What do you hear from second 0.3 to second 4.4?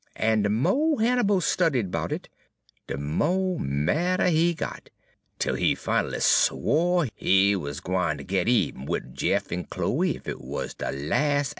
de mo' Hannibal studied 'bout it de mo' madder